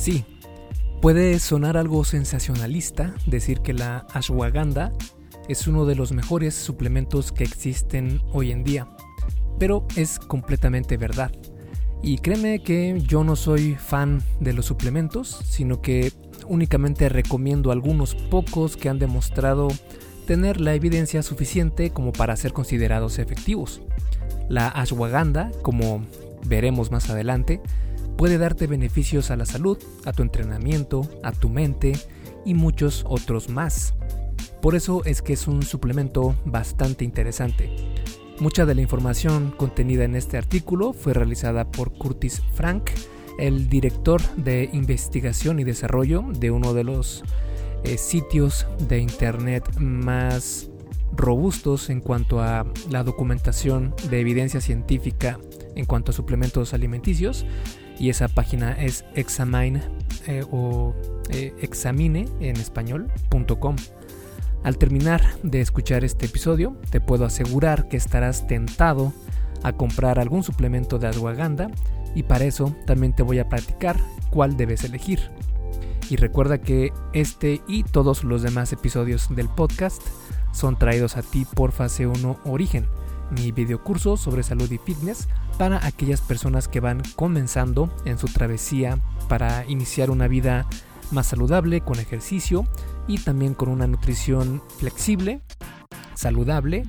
Sí, 0.00 0.24
puede 1.02 1.38
sonar 1.40 1.76
algo 1.76 2.04
sensacionalista 2.04 3.14
decir 3.26 3.60
que 3.60 3.74
la 3.74 4.06
ashwagandha 4.14 4.92
es 5.46 5.66
uno 5.66 5.84
de 5.84 5.94
los 5.94 6.12
mejores 6.12 6.54
suplementos 6.54 7.32
que 7.32 7.44
existen 7.44 8.22
hoy 8.32 8.50
en 8.50 8.64
día, 8.64 8.88
pero 9.58 9.86
es 9.96 10.18
completamente 10.18 10.96
verdad. 10.96 11.30
Y 12.02 12.16
créeme 12.16 12.62
que 12.62 12.98
yo 13.06 13.24
no 13.24 13.36
soy 13.36 13.74
fan 13.74 14.22
de 14.40 14.54
los 14.54 14.64
suplementos, 14.64 15.44
sino 15.46 15.82
que 15.82 16.14
únicamente 16.46 17.10
recomiendo 17.10 17.70
algunos 17.70 18.14
pocos 18.14 18.78
que 18.78 18.88
han 18.88 18.98
demostrado 18.98 19.68
tener 20.26 20.62
la 20.62 20.72
evidencia 20.72 21.22
suficiente 21.22 21.90
como 21.90 22.12
para 22.12 22.36
ser 22.36 22.54
considerados 22.54 23.18
efectivos. 23.18 23.82
La 24.48 24.68
ashwagandha, 24.68 25.50
como 25.60 26.06
veremos 26.46 26.90
más 26.90 27.10
adelante, 27.10 27.60
puede 28.20 28.36
darte 28.36 28.66
beneficios 28.66 29.30
a 29.30 29.36
la 29.36 29.46
salud, 29.46 29.78
a 30.04 30.12
tu 30.12 30.22
entrenamiento, 30.22 31.08
a 31.22 31.32
tu 31.32 31.48
mente 31.48 31.94
y 32.44 32.52
muchos 32.52 33.02
otros 33.08 33.48
más. 33.48 33.94
Por 34.60 34.74
eso 34.74 35.02
es 35.06 35.22
que 35.22 35.32
es 35.32 35.48
un 35.48 35.62
suplemento 35.62 36.36
bastante 36.44 37.06
interesante. 37.06 37.70
Mucha 38.38 38.66
de 38.66 38.74
la 38.74 38.82
información 38.82 39.54
contenida 39.56 40.04
en 40.04 40.16
este 40.16 40.36
artículo 40.36 40.92
fue 40.92 41.14
realizada 41.14 41.70
por 41.70 41.94
Curtis 41.96 42.42
Frank, 42.52 42.90
el 43.38 43.70
director 43.70 44.20
de 44.36 44.68
investigación 44.70 45.58
y 45.58 45.64
desarrollo 45.64 46.22
de 46.30 46.50
uno 46.50 46.74
de 46.74 46.84
los 46.84 47.24
eh, 47.84 47.96
sitios 47.96 48.66
de 48.86 48.98
internet 48.98 49.78
más 49.78 50.68
robustos 51.16 51.88
en 51.88 52.02
cuanto 52.02 52.42
a 52.42 52.66
la 52.90 53.02
documentación 53.02 53.94
de 54.10 54.20
evidencia 54.20 54.60
científica 54.60 55.38
en 55.74 55.86
cuanto 55.86 56.10
a 56.10 56.14
suplementos 56.14 56.74
alimenticios 56.74 57.46
y 58.00 58.08
esa 58.08 58.28
página 58.28 58.72
es 58.72 59.04
examine 59.14 59.82
eh, 60.26 60.42
o 60.50 60.94
eh, 61.28 61.54
examine 61.60 62.26
en 62.40 62.56
español.com. 62.56 63.76
Al 64.64 64.78
terminar 64.78 65.22
de 65.42 65.60
escuchar 65.60 66.02
este 66.02 66.26
episodio, 66.26 66.76
te 66.90 67.00
puedo 67.00 67.26
asegurar 67.26 67.88
que 67.88 67.98
estarás 67.98 68.46
tentado 68.46 69.12
a 69.62 69.74
comprar 69.74 70.18
algún 70.18 70.42
suplemento 70.42 70.98
de 70.98 71.08
ashwagandha 71.08 71.70
y 72.14 72.22
para 72.22 72.46
eso 72.46 72.74
también 72.86 73.14
te 73.14 73.22
voy 73.22 73.38
a 73.38 73.48
platicar 73.48 73.96
cuál 74.30 74.56
debes 74.56 74.82
elegir. 74.82 75.20
Y 76.08 76.16
recuerda 76.16 76.58
que 76.58 76.92
este 77.12 77.60
y 77.68 77.84
todos 77.84 78.24
los 78.24 78.42
demás 78.42 78.72
episodios 78.72 79.28
del 79.34 79.48
podcast 79.48 80.02
son 80.52 80.78
traídos 80.78 81.18
a 81.18 81.22
ti 81.22 81.46
por 81.54 81.70
Fase 81.72 82.06
1 82.06 82.40
Origen, 82.44 82.86
mi 83.30 83.52
videocurso 83.52 84.16
sobre 84.16 84.42
salud 84.42 84.70
y 84.72 84.78
fitness 84.78 85.28
para 85.60 85.86
aquellas 85.86 86.22
personas 86.22 86.68
que 86.68 86.80
van 86.80 87.02
comenzando 87.16 87.94
en 88.06 88.16
su 88.16 88.28
travesía 88.28 88.98
para 89.28 89.66
iniciar 89.68 90.08
una 90.08 90.26
vida 90.26 90.66
más 91.10 91.26
saludable 91.26 91.82
con 91.82 91.98
ejercicio 91.98 92.66
y 93.06 93.18
también 93.18 93.52
con 93.52 93.68
una 93.68 93.86
nutrición 93.86 94.62
flexible, 94.78 95.42
saludable 96.14 96.84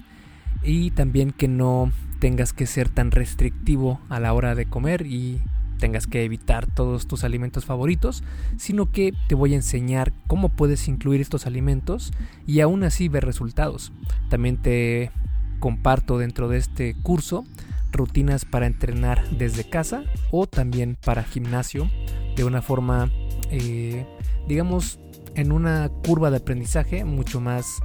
y 0.63 0.91
también 0.91 1.31
que 1.31 1.49
no 1.49 1.91
tengas 2.19 2.53
que 2.53 2.65
ser 2.65 2.87
tan 2.87 3.11
restrictivo 3.11 3.99
a 4.07 4.21
la 4.21 4.31
hora 4.31 4.55
de 4.55 4.67
comer 4.67 5.05
y 5.05 5.41
tengas 5.77 6.07
que 6.07 6.23
evitar 6.23 6.65
todos 6.65 7.07
tus 7.07 7.25
alimentos 7.25 7.65
favoritos, 7.65 8.23
sino 8.55 8.89
que 8.89 9.11
te 9.27 9.35
voy 9.35 9.51
a 9.51 9.57
enseñar 9.57 10.13
cómo 10.27 10.47
puedes 10.47 10.87
incluir 10.87 11.19
estos 11.19 11.45
alimentos 11.45 12.13
y 12.47 12.61
aún 12.61 12.85
así 12.85 13.09
ver 13.09 13.25
resultados. 13.25 13.91
También 14.29 14.55
te 14.55 15.11
comparto 15.59 16.17
dentro 16.17 16.47
de 16.47 16.57
este 16.57 16.95
curso 17.03 17.43
rutinas 17.91 18.45
para 18.45 18.67
entrenar 18.67 19.27
desde 19.31 19.69
casa 19.69 20.05
o 20.31 20.47
también 20.47 20.97
para 21.03 21.23
gimnasio 21.23 21.89
de 22.35 22.43
una 22.43 22.61
forma, 22.61 23.09
eh, 23.49 24.05
digamos, 24.47 24.99
en 25.35 25.51
una 25.51 25.89
curva 26.05 26.31
de 26.31 26.37
aprendizaje 26.37 27.03
mucho 27.05 27.39
más 27.39 27.83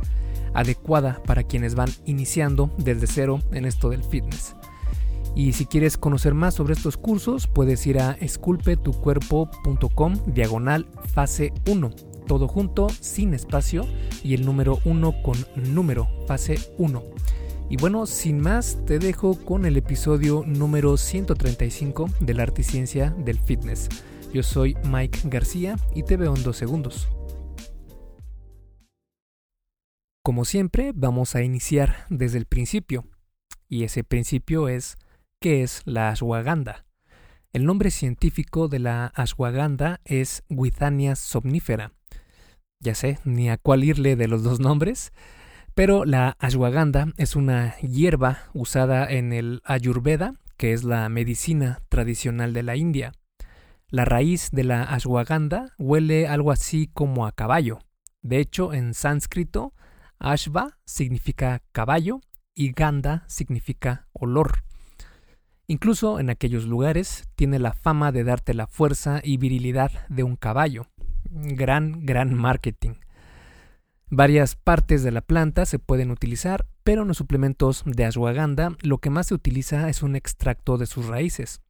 adecuada 0.55 1.23
para 1.25 1.43
quienes 1.43 1.75
van 1.75 1.91
iniciando 2.07 2.71
desde 2.79 3.07
cero 3.07 3.43
en 3.53 3.67
esto 3.67 3.91
del 3.91 4.03
fitness. 4.03 4.57
Y 5.35 5.53
si 5.53 5.67
quieres 5.67 5.99
conocer 5.99 6.33
más 6.33 6.55
sobre 6.55 6.73
estos 6.73 6.97
cursos, 6.97 7.47
puedes 7.47 7.87
ir 7.87 8.01
a 8.01 8.13
esculpetucuerpo.com 8.13 10.15
diagonal 10.27 10.87
fase 11.13 11.53
1. 11.69 11.91
Todo 12.27 12.49
junto, 12.49 12.89
sin 12.89 13.35
espacio 13.35 13.87
y 14.25 14.33
el 14.33 14.47
número 14.47 14.79
1 14.87 15.23
con 15.23 15.37
número, 15.55 16.09
fase 16.27 16.59
1. 16.79 17.03
Y 17.69 17.77
bueno, 17.79 18.07
sin 18.07 18.39
más, 18.39 18.79
te 18.87 19.01
dejo 19.01 19.45
con 19.45 19.67
el 19.67 19.77
episodio 19.77 20.45
número 20.47 20.97
135 20.97 22.09
de 22.21 22.35
la 22.35 22.45
arte 22.45 22.61
y 22.61 22.65
ciencia 22.65 23.11
del 23.19 23.41
fitness. 23.41 23.89
Yo 24.33 24.45
soy 24.45 24.77
Mike 24.85 25.23
García 25.25 25.75
y 25.93 26.05
te 26.05 26.17
veo 26.17 26.37
en 26.37 26.45
dos 26.45 26.57
segundos. 26.57 27.09
Como 30.23 30.45
siempre, 30.45 30.93
vamos 30.95 31.35
a 31.35 31.43
iniciar 31.43 32.07
desde 32.09 32.39
el 32.39 32.47
principio. 32.47 33.05
Y 33.69 33.83
ese 33.83 34.05
principio 34.05 34.69
es, 34.69 34.97
¿qué 35.41 35.65
es 35.65 35.83
la 35.87 36.11
ashwagandha? 36.11 36.87
El 37.53 37.65
nombre 37.65 37.91
científico 37.91 38.69
de 38.69 38.79
la 38.79 39.07
ashwagandha 39.07 40.01
es 40.05 40.45
Withania 40.49 41.17
somnífera. 41.17 41.93
Ya 42.79 42.95
sé, 42.95 43.19
ni 43.25 43.51
a 43.51 43.57
cuál 43.57 43.83
irle 43.83 44.15
de 44.15 44.29
los 44.29 44.45
dos 44.45 44.61
nombres, 44.61 45.13
pero 45.77 46.07
la 46.07 46.39
ashwagandha 46.39 47.09
es 47.19 47.37
una 47.37 47.77
hierba 47.81 48.39
usada 48.55 49.07
en 49.13 49.35
el 49.35 49.61
ayurveda, 49.63 50.33
que 50.57 50.73
es 50.73 50.85
la 50.85 51.07
medicina 51.11 51.83
tradicional 51.91 52.55
de 52.55 52.63
la 52.63 52.77
India. 52.77 53.13
La 53.91 54.07
raíz 54.07 54.49
de 54.53 54.65
la 54.65 54.85
ashwagandha 54.85 55.75
huele 55.77 56.29
algo 56.29 56.51
así 56.51 56.89
como 56.95 57.27
a 57.27 57.33
caballo. 57.33 57.81
De 58.23 58.39
hecho, 58.39 58.73
en 58.73 58.95
sánscrito, 58.95 59.75
Ashva 60.19 60.79
significa 60.87 61.61
caballo 61.73 62.23
y 62.55 62.73
Ganda 62.73 63.25
significa 63.27 64.09
olor. 64.15 64.65
Incluso 65.67 66.21
en 66.21 66.31
aquellos 66.31 66.65
lugares 66.65 67.29
tiene 67.35 67.59
la 67.59 67.75
fama 67.75 68.13
de 68.13 68.25
darte 68.25 68.55
la 68.55 68.67
fuerza 68.67 69.21
y 69.23 69.37
virilidad 69.37 69.93
de 70.09 70.23
un 70.23 70.37
caballo. 70.37 70.87
Gran, 71.29 72.07
gran 72.07 72.33
marketing. 72.33 72.95
Varias 74.09 74.55
partes 74.55 75.03
de 75.03 75.11
la 75.11 75.21
planta 75.21 75.67
se 75.67 75.79
pueden 75.79 76.11
utilizar, 76.11 76.67
pero 76.85 77.03
en 77.03 77.09
los 77.09 77.17
suplementos 77.17 77.83
de 77.87 78.05
ashwagandha 78.05 78.77
lo 78.83 78.99
que 78.99 79.11
más 79.11 79.27
se 79.27 79.35
utiliza 79.35 79.89
es 79.89 80.03
un 80.03 80.17
extracto 80.17 80.79
de 80.79 80.87
sus 80.87 81.07
raíces. 81.07 81.61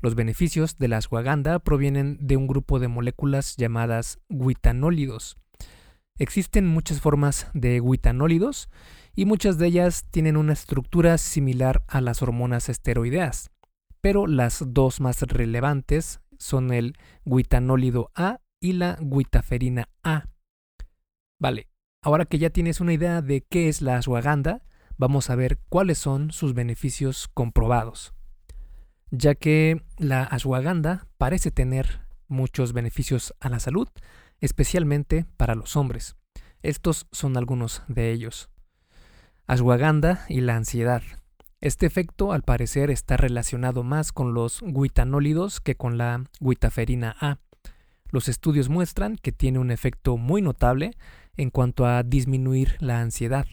Los 0.00 0.14
beneficios 0.14 0.78
de 0.78 0.88
la 0.88 0.98
ashwagandha 0.98 1.58
provienen 1.60 2.18
de 2.20 2.36
un 2.36 2.46
grupo 2.46 2.78
de 2.78 2.88
moléculas 2.88 3.56
llamadas 3.56 4.18
guitanólidos, 4.28 5.36
Existen 6.20 6.66
muchas 6.66 7.00
formas 7.00 7.46
de 7.54 7.80
guitanólidos 7.80 8.68
y 9.14 9.24
muchas 9.24 9.56
de 9.56 9.68
ellas 9.68 10.04
tienen 10.10 10.36
una 10.36 10.52
estructura 10.52 11.16
similar 11.16 11.84
a 11.86 12.00
las 12.00 12.22
hormonas 12.22 12.68
esteroideas, 12.68 13.52
pero 14.00 14.26
las 14.26 14.64
dos 14.66 15.00
más 15.00 15.22
relevantes 15.22 16.20
son 16.36 16.72
el 16.72 16.96
guitanólido 17.24 18.10
A 18.16 18.40
y 18.60 18.72
la 18.72 18.98
guitaferina 19.00 19.88
A. 20.02 20.24
Vale, 21.38 21.68
ahora 22.02 22.24
que 22.24 22.38
ya 22.38 22.50
tienes 22.50 22.80
una 22.80 22.92
idea 22.92 23.22
de 23.22 23.42
qué 23.42 23.68
es 23.68 23.80
la 23.80 23.96
ashwagandha, 23.96 24.62
vamos 24.96 25.30
a 25.30 25.36
ver 25.36 25.58
cuáles 25.68 25.98
son 25.98 26.32
sus 26.32 26.52
beneficios 26.52 27.28
comprobados. 27.28 28.12
Ya 29.10 29.34
que 29.34 29.82
la 29.96 30.24
ashwagandha 30.24 31.06
parece 31.16 31.50
tener 31.50 32.00
muchos 32.26 32.72
beneficios 32.72 33.34
a 33.40 33.48
la 33.48 33.60
salud, 33.60 33.88
especialmente 34.40 35.26
para 35.36 35.54
los 35.54 35.76
hombres. 35.76 36.16
Estos 36.62 37.06
son 37.12 37.36
algunos 37.36 37.82
de 37.88 38.10
ellos. 38.10 38.50
Ashwagandha 39.46 40.26
y 40.28 40.40
la 40.40 40.56
ansiedad. 40.56 41.02
Este 41.60 41.86
efecto 41.86 42.32
al 42.32 42.42
parecer 42.42 42.90
está 42.90 43.16
relacionado 43.16 43.82
más 43.82 44.12
con 44.12 44.34
los 44.34 44.60
guitanólidos 44.62 45.60
que 45.60 45.76
con 45.76 45.98
la 45.98 46.24
guitaferina 46.40 47.16
A. 47.20 47.38
Los 48.10 48.28
estudios 48.28 48.68
muestran 48.68 49.16
que 49.16 49.32
tiene 49.32 49.58
un 49.58 49.70
efecto 49.70 50.16
muy 50.16 50.42
notable 50.42 50.96
en 51.38 51.48
cuanto 51.48 51.86
a 51.86 52.02
disminuir 52.02 52.76
la 52.80 53.00
ansiedad. 53.00 53.46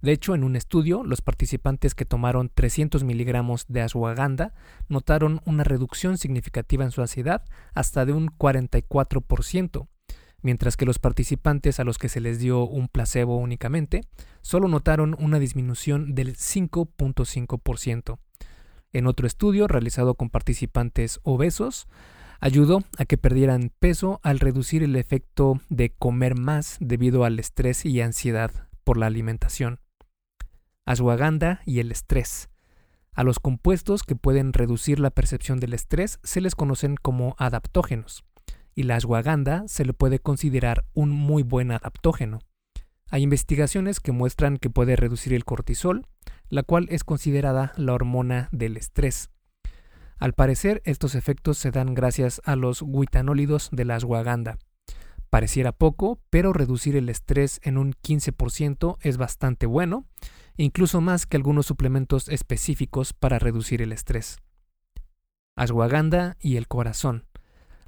De 0.00 0.12
hecho, 0.12 0.34
en 0.34 0.44
un 0.44 0.56
estudio, 0.56 1.02
los 1.04 1.20
participantes 1.20 1.94
que 1.94 2.04
tomaron 2.04 2.50
300 2.54 3.02
miligramos 3.04 3.66
de 3.68 3.82
ashwagandha 3.82 4.54
notaron 4.88 5.40
una 5.44 5.64
reducción 5.64 6.16
significativa 6.16 6.84
en 6.84 6.92
su 6.92 7.00
ansiedad 7.00 7.44
hasta 7.74 8.06
de 8.06 8.12
un 8.12 8.28
44%, 8.28 9.88
mientras 10.42 10.76
que 10.76 10.86
los 10.86 10.98
participantes 10.98 11.80
a 11.80 11.84
los 11.84 11.98
que 11.98 12.08
se 12.08 12.20
les 12.20 12.38
dio 12.38 12.66
un 12.66 12.88
placebo 12.88 13.36
únicamente 13.36 14.02
solo 14.42 14.68
notaron 14.68 15.16
una 15.18 15.38
disminución 15.38 16.14
del 16.14 16.36
5.5%. 16.36 18.18
En 18.92 19.06
otro 19.06 19.26
estudio 19.26 19.66
realizado 19.66 20.14
con 20.14 20.30
participantes 20.30 21.20
obesos, 21.24 21.88
ayudó 22.40 22.82
a 22.98 23.04
que 23.04 23.18
perdieran 23.18 23.70
peso 23.78 24.20
al 24.22 24.40
reducir 24.40 24.82
el 24.82 24.96
efecto 24.96 25.60
de 25.68 25.90
comer 25.90 26.38
más 26.38 26.76
debido 26.80 27.24
al 27.24 27.38
estrés 27.38 27.84
y 27.84 28.00
ansiedad 28.00 28.50
por 28.84 28.96
la 28.96 29.06
alimentación. 29.06 29.80
Ashwagandha 30.84 31.60
y 31.66 31.80
el 31.80 31.90
estrés. 31.90 32.48
A 33.12 33.24
los 33.24 33.40
compuestos 33.40 34.02
que 34.02 34.14
pueden 34.14 34.52
reducir 34.52 35.00
la 35.00 35.10
percepción 35.10 35.58
del 35.58 35.72
estrés 35.72 36.20
se 36.22 36.40
les 36.40 36.54
conocen 36.54 36.96
como 36.96 37.34
adaptógenos 37.38 38.24
y 38.76 38.82
la 38.82 38.96
ashwagandha 38.96 39.64
se 39.66 39.84
le 39.84 39.94
puede 39.94 40.20
considerar 40.20 40.84
un 40.92 41.10
muy 41.10 41.42
buen 41.42 41.72
adaptógeno. 41.72 42.40
Hay 43.08 43.22
investigaciones 43.22 44.00
que 44.00 44.12
muestran 44.12 44.58
que 44.58 44.68
puede 44.68 44.96
reducir 44.96 45.32
el 45.32 45.44
cortisol, 45.44 46.06
la 46.48 46.62
cual 46.62 46.86
es 46.90 47.02
considerada 47.02 47.72
la 47.76 47.94
hormona 47.94 48.48
del 48.52 48.76
estrés. 48.76 49.30
Al 50.18 50.32
parecer, 50.32 50.82
estos 50.84 51.14
efectos 51.14 51.58
se 51.58 51.70
dan 51.70 51.94
gracias 51.94 52.40
a 52.44 52.56
los 52.56 52.82
guitanólidos 52.82 53.68
de 53.72 53.84
la 53.84 53.96
ashwagandha. 53.96 54.58
Pareciera 55.28 55.72
poco, 55.72 56.20
pero 56.30 56.52
reducir 56.52 56.96
el 56.96 57.08
estrés 57.08 57.60
en 57.62 57.76
un 57.76 57.92
15% 57.92 58.96
es 59.00 59.18
bastante 59.18 59.66
bueno, 59.66 60.06
incluso 60.56 61.00
más 61.00 61.26
que 61.26 61.36
algunos 61.36 61.66
suplementos 61.66 62.28
específicos 62.28 63.12
para 63.12 63.38
reducir 63.38 63.82
el 63.82 63.92
estrés. 63.92 64.38
Ashwagandha 65.56 66.36
y 66.40 66.56
el 66.56 66.68
corazón. 66.68 67.26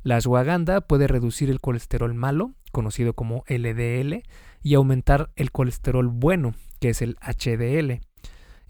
La 0.03 0.17
ashwagandha 0.17 0.83
puede 0.83 1.07
reducir 1.07 1.49
el 1.51 1.61
colesterol 1.61 2.13
malo, 2.15 2.55
conocido 2.73 3.15
como 3.15 3.45
LDL, 3.49 4.23
y 4.63 4.75
aumentar 4.75 5.31
el 5.37 5.51
colesterol 5.51 6.09
bueno, 6.09 6.55
que 6.81 6.91
es 6.91 7.03
el 7.03 7.17
HDL. 7.21 8.01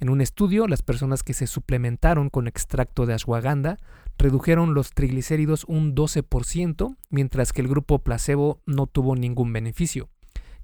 En 0.00 0.10
un 0.10 0.20
estudio, 0.20 0.68
las 0.68 0.82
personas 0.82 1.24
que 1.24 1.34
se 1.34 1.48
suplementaron 1.48 2.30
con 2.30 2.46
extracto 2.46 3.04
de 3.04 3.14
ashwagandha 3.14 3.78
redujeron 4.16 4.74
los 4.74 4.90
triglicéridos 4.90 5.64
un 5.64 5.94
12%, 5.94 6.96
mientras 7.10 7.52
que 7.52 7.62
el 7.62 7.68
grupo 7.68 7.98
placebo 7.98 8.60
no 8.64 8.86
tuvo 8.86 9.16
ningún 9.16 9.52
beneficio. 9.52 10.08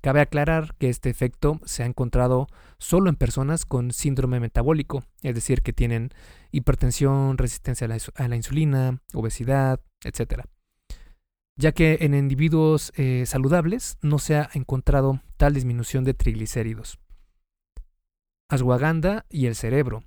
Cabe 0.01 0.21
aclarar 0.21 0.75
que 0.79 0.91
este 0.91 1.09
efecto 1.09 1.61
se 1.65 1.83
ha 1.83 1.87
encontrado 1.87 2.47
solo 2.79 3.09
en 3.09 3.17
personas 3.17 3.65
con 3.65 3.91
síndrome 3.91 4.39
metabólico, 4.39 5.03
es 5.23 5.35
decir, 5.35 5.63
que 5.63 5.73
tienen 5.73 6.11
hipertensión, 6.53 7.39
resistencia 7.39 7.87
a 7.87 8.29
la, 8.29 8.37
insulina, 8.37 9.01
obesidad, 9.15 9.81
etc. 10.05 10.43
Ya 11.57 11.73
que 11.73 11.99
en 12.03 12.15
individuos 12.15 12.93
eh, 12.97 13.25
saludables 13.27 13.97
no 14.03 14.19
se 14.19 14.37
ha 14.37 14.51
encontrado 14.53 15.23
tal 15.39 15.55
disminución 15.55 16.05
de 16.05 16.15
triglicéridos. 16.15 16.99
Ashwagandha 18.55 19.27
y 19.29 19.47
el 19.47 19.57
cerebro. 19.57 20.03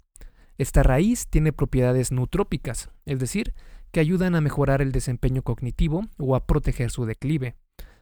Esta 0.57 0.81
raíz 0.81 1.27
tiene 1.27 1.51
propiedades 1.51 2.11
nutrópicas, 2.11 2.89
es 3.05 3.19
decir, 3.19 3.53
que 3.91 3.99
ayudan 3.99 4.35
a 4.35 4.41
mejorar 4.41 4.81
el 4.81 4.91
desempeño 4.91 5.41
cognitivo 5.41 6.07
o 6.17 6.35
a 6.35 6.45
proteger 6.45 6.89
su 6.89 7.05
declive. 7.05 7.55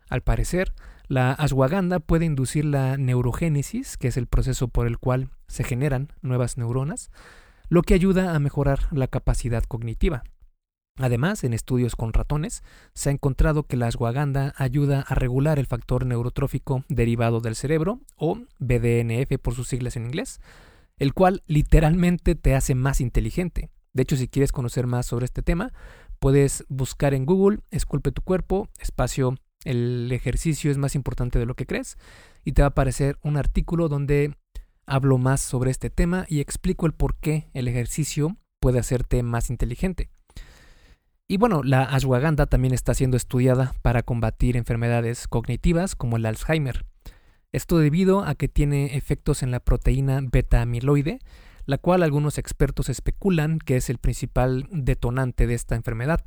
Al 0.10 0.22
parecer, 0.22 0.74
la 1.08 1.32
ashwagandha 1.34 2.00
puede 2.00 2.26
inducir 2.26 2.64
la 2.64 2.96
neurogénesis, 2.98 3.98
que 3.98 4.08
es 4.08 4.18
el 4.18 4.28
proceso 4.28 4.68
por 4.68 4.88
el 4.88 5.00
cual 5.00 5.32
se 5.48 5.64
generan 5.64 6.14
nuevas 6.22 6.58
neuronas, 6.58 7.10
lo 7.68 7.82
que 7.82 7.96
ayuda 7.96 8.36
a 8.36 8.40
mejorar 8.40 8.80
la 8.92 9.08
capacidad 9.08 9.64
cognitiva. 9.64 10.24
Además, 10.98 11.44
en 11.44 11.54
estudios 11.54 11.96
con 11.96 12.14
ratones, 12.14 12.64
se 12.94 13.10
ha 13.10 13.12
encontrado 13.12 13.64
que 13.64 13.76
la 13.76 13.88
ashwagandha 13.88 14.54
ayuda 14.58 15.02
a 15.02 15.16
regular 15.16 15.60
el 15.60 15.66
factor 15.66 16.06
neurotrófico 16.06 16.86
derivado 16.88 17.42
del 17.42 17.56
cerebro, 17.56 18.00
o 18.16 18.40
BDNF 18.60 19.38
por 19.42 19.56
sus 19.56 19.68
siglas 19.68 19.98
en 19.98 20.06
inglés, 20.06 20.40
el 20.98 21.14
cual 21.14 21.44
literalmente 21.48 22.36
te 22.36 22.56
hace 22.56 22.76
más 22.76 23.02
inteligente. 23.02 23.70
De 23.94 24.04
hecho, 24.04 24.16
si 24.16 24.28
quieres 24.28 24.54
conocer 24.54 24.88
más 24.88 25.06
sobre 25.06 25.26
este 25.26 25.42
tema, 25.42 25.74
puedes 26.20 26.64
buscar 26.70 27.14
en 27.14 27.26
Google 27.26 27.60
Esculpe 27.72 28.12
tu 28.12 28.22
cuerpo, 28.22 28.70
espacio 28.80 29.36
el 29.66 30.12
ejercicio 30.12 30.72
es 30.72 30.78
más 30.78 30.96
importante 30.96 31.40
de 31.40 31.46
lo 31.46 31.56
que 31.56 31.66
crees 31.66 31.98
y 32.46 32.54
te 32.54 32.62
va 32.62 32.68
a 32.68 32.70
aparecer 32.70 33.18
un 33.24 33.36
artículo 33.36 33.90
donde 33.90 34.36
hablo 34.86 35.18
más 35.18 35.42
sobre 35.42 35.72
este 35.72 35.90
tema 35.90 36.26
y 36.30 36.40
explico 36.40 36.86
el 36.86 36.94
por 36.94 37.16
qué 37.16 37.50
el 37.54 37.68
ejercicio 37.68 38.38
puede 38.62 38.80
hacerte 38.80 39.24
más 39.24 39.50
inteligente. 39.50 40.10
Y 41.28 41.38
bueno, 41.38 41.64
la 41.64 41.84
ashwagandha 41.84 42.46
también 42.46 42.74
está 42.74 42.94
siendo 42.94 43.18
estudiada 43.18 43.74
para 43.82 44.04
combatir 44.04 44.56
enfermedades 44.58 45.28
cognitivas 45.28 45.96
como 45.96 46.18
el 46.18 46.26
Alzheimer. 46.28 46.86
Esto 47.52 47.80
debido 47.80 48.24
a 48.24 48.36
que 48.36 48.48
tiene 48.48 48.96
efectos 48.96 49.42
en 49.42 49.50
la 49.50 49.60
proteína 49.60 50.22
beta-amiloide, 50.22 51.20
la 51.66 51.80
cual 51.80 52.04
algunos 52.04 52.38
expertos 52.38 52.90
especulan 52.90 53.58
que 53.58 53.76
es 53.76 53.90
el 53.90 53.98
principal 53.98 54.68
detonante 54.70 55.48
de 55.48 55.56
esta 55.56 55.74
enfermedad. 55.74 56.24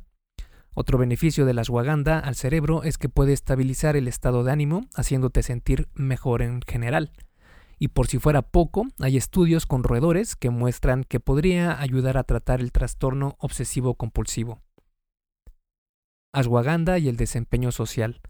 Otro 0.73 0.97
beneficio 0.97 1.45
de 1.45 1.53
la 1.53 1.61
ashwagandha 1.61 2.19
al 2.19 2.35
cerebro 2.35 2.83
es 2.83 2.97
que 2.97 3.07
puede 3.07 3.31
estabilizar 3.31 3.95
el 3.95 4.07
estado 4.07 4.43
de 4.43 4.51
ánimo, 4.51 4.81
haciéndote 4.95 5.43
sentir 5.43 5.87
mejor 5.93 6.41
en 6.41 6.59
general. 6.67 7.13
Y 7.77 7.87
por 7.87 8.07
si 8.07 8.19
fuera 8.19 8.41
poco, 8.41 8.85
hay 8.99 9.15
estudios 9.15 9.65
con 9.65 9.83
roedores 9.83 10.35
que 10.35 10.49
muestran 10.49 11.05
que 11.05 11.21
podría 11.21 11.79
ayudar 11.79 12.17
a 12.17 12.23
tratar 12.23 12.59
el 12.59 12.73
trastorno 12.73 13.37
obsesivo 13.39 13.95
compulsivo. 13.95 14.59
Ashwagandha 16.31 16.99
y 16.99 17.09
el 17.09 17.17
desempeño 17.17 17.71
social. 17.71 18.21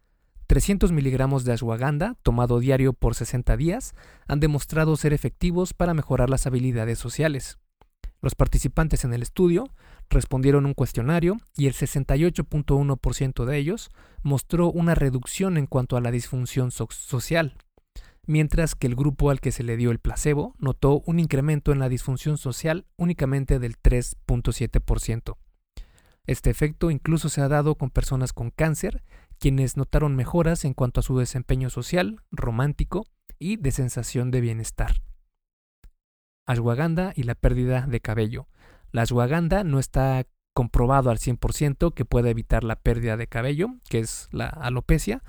300 0.47 0.91
miligramos 0.93 1.43
de 1.43 1.51
ashwagandha, 1.51 2.15
tomado 2.23 2.59
diario 2.59 2.93
por 2.93 3.13
60 3.13 3.57
días, 3.57 3.93
han 4.27 4.39
demostrado 4.39 4.95
ser 4.95 5.11
efectivos 5.13 5.73
para 5.73 5.93
mejorar 5.93 6.29
las 6.29 6.47
habilidades 6.47 6.97
sociales. 6.97 7.59
Los 8.21 8.35
participantes 8.35 9.03
en 9.03 9.13
el 9.13 9.21
estudio 9.21 9.69
respondieron 10.09 10.65
un 10.65 10.73
cuestionario 10.73 11.37
y 11.55 11.67
el 11.67 11.73
68.1% 11.73 13.45
de 13.45 13.57
ellos 13.57 13.89
mostró 14.23 14.71
una 14.71 14.95
reducción 14.95 15.57
en 15.57 15.67
cuanto 15.67 15.97
a 15.97 16.01
la 16.01 16.11
disfunción 16.11 16.71
social, 16.71 17.57
mientras 18.25 18.75
que 18.75 18.87
el 18.87 18.95
grupo 18.95 19.29
al 19.29 19.41
que 19.41 19.51
se 19.51 19.63
le 19.63 19.75
dio 19.75 19.91
el 19.91 19.99
placebo 19.99 20.55
notó 20.57 21.01
un 21.05 21.19
incremento 21.19 21.73
en 21.73 21.79
la 21.79 21.89
disfunción 21.89 22.37
social 22.37 22.85
únicamente 22.95 23.59
del 23.59 23.77
3.7%. 23.77 25.35
Este 26.25 26.49
efecto 26.49 26.91
incluso 26.91 27.29
se 27.29 27.41
ha 27.41 27.47
dado 27.47 27.75
con 27.75 27.89
personas 27.89 28.33
con 28.33 28.51
cáncer, 28.51 29.03
quienes 29.39 29.77
notaron 29.77 30.15
mejoras 30.15 30.65
en 30.65 30.73
cuanto 30.73 30.99
a 30.99 31.03
su 31.03 31.17
desempeño 31.17 31.69
social, 31.69 32.21
romántico 32.31 33.05
y 33.39 33.55
de 33.57 33.71
sensación 33.71 34.31
de 34.31 34.41
bienestar. 34.41 35.01
Ashwagandha 36.45 37.13
y 37.15 37.23
la 37.23 37.35
pérdida 37.35 37.85
de 37.87 37.99
cabello. 37.99 38.47
La 38.91 39.03
ashwagandha 39.03 39.63
no 39.63 39.79
está 39.79 40.25
comprobado 40.53 41.09
al 41.09 41.19
100% 41.19 41.93
que 41.93 42.05
pueda 42.05 42.29
evitar 42.29 42.63
la 42.63 42.75
pérdida 42.75 43.17
de 43.17 43.27
cabello, 43.27 43.75
que 43.89 43.99
es 43.99 44.27
la 44.31 44.47
alopecia, 44.47 45.23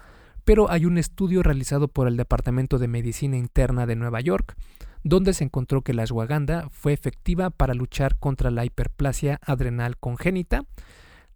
pero 0.44 0.70
hay 0.70 0.86
un 0.86 0.98
estudio 0.98 1.42
realizado 1.42 1.88
por 1.88 2.08
el 2.08 2.16
Departamento 2.16 2.78
de 2.78 2.88
Medicina 2.88 3.36
Interna 3.36 3.86
de 3.86 3.96
Nueva 3.96 4.20
York 4.20 4.56
donde 5.02 5.32
se 5.32 5.44
encontró 5.44 5.82
que 5.82 5.94
la 5.94 6.02
ashwagandha 6.02 6.68
fue 6.70 6.92
efectiva 6.92 7.50
para 7.50 7.74
luchar 7.74 8.18
contra 8.18 8.50
la 8.50 8.64
hiperplasia 8.64 9.38
adrenal 9.42 9.96
congénita, 9.96 10.64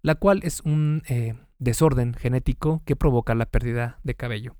la 0.02 0.14
cual 0.16 0.40
es 0.42 0.60
un 0.60 1.02
eh, 1.08 1.34
desorden 1.58 2.14
genético 2.14 2.82
que 2.84 2.96
provoca 2.96 3.34
la 3.34 3.46
pérdida 3.46 3.98
de 4.02 4.14
cabello. 4.14 4.56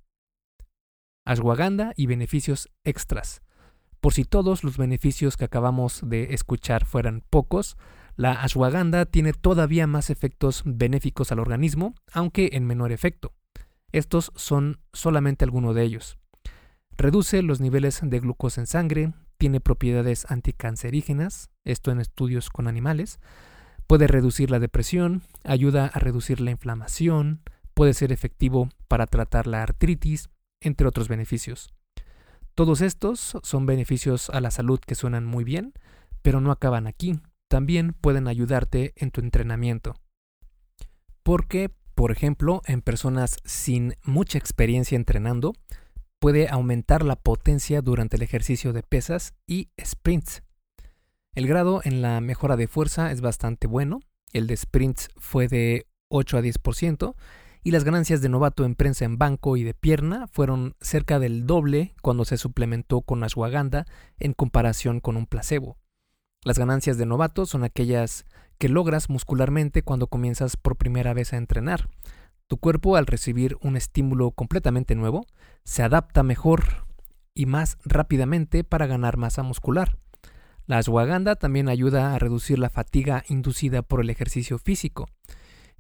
Ashwagandha 1.27 1.93
y 1.97 2.07
beneficios 2.07 2.69
extras. 2.85 3.43
Por 4.01 4.13
si 4.13 4.25
todos 4.25 4.65
los 4.65 4.77
beneficios 4.77 5.37
que 5.37 5.47
acabamos 5.47 6.03
de 6.05 6.35
escuchar 6.35 6.85
fueran 6.85 7.23
pocos, 7.31 7.77
la 8.17 8.43
ashwagandha 8.43 9.07
tiene 9.07 9.33
todavía 9.33 9.87
más 9.87 10.11
efectos 10.11 10.63
benéficos 10.65 11.33
al 11.33 11.41
organismo, 11.41 11.95
aunque 12.13 12.51
en 12.53 12.67
menor 12.67 12.93
efecto. 12.93 13.33
Estos 13.93 14.33
son 14.35 14.81
solamente 14.93 15.45
algunos 15.45 15.75
de 15.75 15.83
ellos. 15.83 16.19
Reduce 16.97 17.43
los 17.43 17.61
niveles 17.61 18.01
de 18.03 18.21
glucosa 18.21 18.61
en 18.61 18.67
sangre, 18.69 19.13
tiene 19.37 19.61
propiedades 19.61 20.31
anticancerígenas, 20.31 21.51
esto 21.65 21.91
en 21.91 22.01
estudios 22.01 22.51
con 22.51 22.69
animales, 22.69 23.19
puede 23.89 24.07
reducir 24.07 24.51
la 24.51 24.61
depresión, 24.61 25.23
ayuda 25.43 25.87
a 25.87 25.99
reducir 25.99 26.41
la 26.41 26.53
inflamación, 26.53 27.43
puede 27.75 27.95
ser 27.95 28.13
efectivo 28.13 28.69
para 28.87 29.07
tratar 29.07 29.49
la 29.49 29.63
artritis, 29.63 30.31
entre 30.61 30.87
otros 30.87 31.09
beneficios. 31.09 31.75
Todos 32.55 32.81
estos 32.81 33.39
son 33.43 33.67
beneficios 33.67 34.31
a 34.31 34.41
la 34.41 34.53
salud 34.53 34.79
que 34.79 34.95
suenan 34.95 35.25
muy 35.25 35.43
bien, 35.43 35.73
pero 36.23 36.41
no 36.41 36.53
acaban 36.53 36.87
aquí, 36.87 37.19
también 37.49 37.93
pueden 37.93 38.29
ayudarte 38.29 38.93
en 38.97 39.11
tu 39.11 39.21
entrenamiento. 39.21 39.97
Porque, 41.25 41.71
por 41.97 42.13
ejemplo, 42.13 42.63
en 42.67 42.83
personas 42.83 43.39
sin 43.45 43.95
mucha 44.05 44.39
experiencia 44.39 44.95
entrenando, 44.95 45.55
puede 46.25 46.49
aumentar 46.49 47.05
la 47.05 47.17
potencia 47.17 47.83
durante 47.83 48.17
el 48.17 48.23
ejercicio 48.23 48.73
de 48.73 48.83
pesas 48.83 49.35
y 49.47 49.69
sprints. 49.79 50.43
El 51.35 51.47
grado 51.47 51.83
en 51.85 52.01
la 52.01 52.19
mejora 52.23 52.57
de 52.57 52.67
fuerza 52.67 53.13
es 53.13 53.21
bastante 53.21 53.67
bueno, 53.67 54.01
el 54.33 54.47
de 54.47 54.57
sprints 54.57 55.11
fue 55.19 55.49
de 55.49 55.87
8 56.09 56.39
a 56.39 56.41
10% 56.41 57.15
y 57.63 57.73
las 57.73 57.85
ganancias 57.85 58.23
de 58.23 58.31
novato 58.31 58.65
en 58.65 58.75
prensa 58.75 59.05
en 59.05 59.19
banco 59.19 59.59
y 59.59 59.65
de 59.65 59.75
pierna 59.75 60.27
fueron 60.27 60.77
cerca 60.81 61.19
del 61.19 61.47
doble 61.47 61.95
cuando 62.01 62.25
se 62.25 62.39
suplementó 62.39 63.03
con 63.03 63.23
ashwagandha 63.23 63.85
en 64.19 64.33
comparación 64.33 65.01
con 65.01 65.19
un 65.19 65.27
placebo. 65.27 65.77
Las 66.43 66.59
ganancias 66.59 66.97
de 66.97 67.05
novato 67.05 67.45
son 67.45 67.65
aquellas 67.65 68.25
que 68.57 68.71
logras 68.71 69.11
muscularmente 69.11 69.83
cuando 69.83 70.07
comienzas 70.07 70.57
por 70.57 70.77
primera 70.77 71.13
vez 71.13 71.35
a 71.35 71.37
entrenar, 71.37 71.91
tu 72.49 72.59
cuerpo 72.59 72.97
al 72.97 73.07
recibir 73.07 73.57
un 73.63 73.77
estímulo 73.77 74.31
completamente 74.31 74.95
nuevo 74.95 75.27
se 75.65 75.83
adapta 75.83 76.23
mejor 76.23 76.87
y 77.35 77.47
más 77.47 77.79
rápidamente 77.85 78.65
para 78.65 78.87
ganar 78.87 79.17
masa 79.17 79.43
muscular. 79.43 79.99
La 80.67 80.79
ashwagandha 80.79 81.37
también 81.37 81.69
ayuda 81.69 82.15
a 82.15 82.19
reducir 82.19 82.59
la 82.59 82.71
fatiga 82.71 83.25
inducida 83.29 83.83
por 83.83 84.01
el 84.01 84.09
ejercicio 84.09 84.59
físico. 84.59 85.09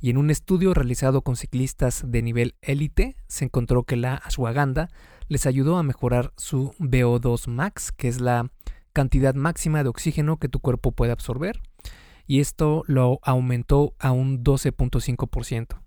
Y 0.00 0.10
en 0.10 0.18
un 0.18 0.30
estudio 0.30 0.74
realizado 0.74 1.22
con 1.22 1.36
ciclistas 1.36 2.02
de 2.06 2.20
nivel 2.20 2.56
élite, 2.60 3.16
se 3.28 3.46
encontró 3.46 3.84
que 3.84 3.96
la 3.96 4.16
ashwagandha 4.16 4.90
les 5.28 5.46
ayudó 5.46 5.78
a 5.78 5.82
mejorar 5.82 6.32
su 6.36 6.74
VO2 6.78 7.46
max, 7.46 7.92
que 7.92 8.08
es 8.08 8.20
la 8.20 8.50
cantidad 8.92 9.34
máxima 9.34 9.82
de 9.82 9.88
oxígeno 9.88 10.38
que 10.38 10.48
tu 10.48 10.60
cuerpo 10.60 10.92
puede 10.92 11.12
absorber, 11.12 11.62
y 12.26 12.40
esto 12.40 12.84
lo 12.86 13.20
aumentó 13.22 13.94
a 13.98 14.12
un 14.12 14.44
12.5%. 14.44 15.83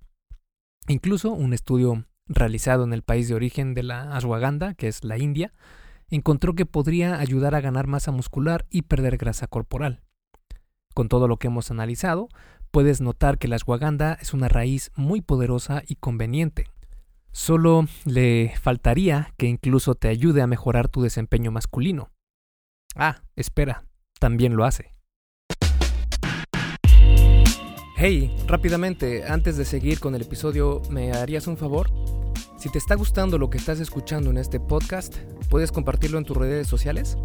Incluso 0.87 1.31
un 1.31 1.53
estudio 1.53 2.05
realizado 2.27 2.85
en 2.85 2.93
el 2.93 3.03
país 3.03 3.27
de 3.27 3.35
origen 3.35 3.73
de 3.73 3.83
la 3.83 4.15
ashwagandha, 4.15 4.73
que 4.73 4.87
es 4.87 5.03
la 5.03 5.17
India, 5.17 5.53
encontró 6.09 6.55
que 6.55 6.65
podría 6.65 7.19
ayudar 7.19 7.55
a 7.55 7.61
ganar 7.61 7.87
masa 7.87 8.11
muscular 8.11 8.65
y 8.69 8.83
perder 8.83 9.17
grasa 9.17 9.47
corporal. 9.47 10.01
Con 10.93 11.09
todo 11.09 11.27
lo 11.27 11.37
que 11.37 11.47
hemos 11.47 11.71
analizado, 11.71 12.29
puedes 12.71 13.01
notar 13.01 13.37
que 13.37 13.47
la 13.47 13.57
ashwagandha 13.57 14.17
es 14.21 14.33
una 14.33 14.47
raíz 14.47 14.91
muy 14.95 15.21
poderosa 15.21 15.83
y 15.85 15.95
conveniente. 15.95 16.67
Solo 17.33 17.85
le 18.05 18.53
faltaría 18.59 19.33
que 19.37 19.47
incluso 19.47 19.95
te 19.95 20.07
ayude 20.07 20.41
a 20.41 20.47
mejorar 20.47 20.87
tu 20.87 21.01
desempeño 21.01 21.51
masculino. 21.51 22.11
Ah, 22.95 23.21
espera, 23.35 23.83
también 24.19 24.55
lo 24.55 24.63
hace. 24.63 24.96
Hey, 27.99 28.31
rápidamente, 28.45 29.23
antes 29.27 29.57
de 29.57 29.65
seguir 29.65 29.99
con 29.99 30.13
el 30.13 30.21
episodio, 30.21 30.83
¿me 30.91 31.13
harías 31.13 31.47
un 31.47 31.57
favor? 31.57 31.89
Si 32.59 32.69
te 32.69 32.77
está 32.77 32.93
gustando 32.93 33.39
lo 33.39 33.49
que 33.49 33.57
estás 33.57 33.79
escuchando 33.79 34.29
en 34.29 34.37
este 34.37 34.59
podcast, 34.59 35.15
¿puedes 35.49 35.71
compartirlo 35.71 36.19
en 36.19 36.23
tus 36.23 36.37
redes 36.37 36.67
sociales? 36.67 37.17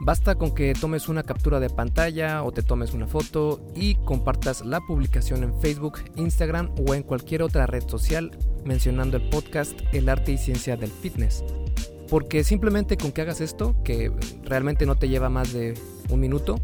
Basta 0.00 0.34
con 0.36 0.54
que 0.54 0.72
tomes 0.72 1.10
una 1.10 1.24
captura 1.24 1.60
de 1.60 1.68
pantalla 1.68 2.42
o 2.42 2.52
te 2.52 2.62
tomes 2.62 2.94
una 2.94 3.06
foto 3.06 3.60
y 3.76 3.96
compartas 3.96 4.64
la 4.64 4.80
publicación 4.80 5.42
en 5.42 5.60
Facebook, 5.60 5.98
Instagram 6.16 6.70
o 6.88 6.94
en 6.94 7.02
cualquier 7.02 7.42
otra 7.42 7.66
red 7.66 7.86
social 7.86 8.30
mencionando 8.64 9.18
el 9.18 9.28
podcast 9.28 9.78
El 9.92 10.08
arte 10.08 10.32
y 10.32 10.38
ciencia 10.38 10.78
del 10.78 10.90
fitness. 10.90 11.44
Porque 12.08 12.44
simplemente 12.44 12.96
con 12.96 13.12
que 13.12 13.20
hagas 13.20 13.42
esto, 13.42 13.76
que 13.84 14.10
realmente 14.44 14.86
no 14.86 14.96
te 14.96 15.10
lleva 15.10 15.28
más 15.28 15.52
de 15.52 15.74
un 16.08 16.20
minuto, 16.20 16.62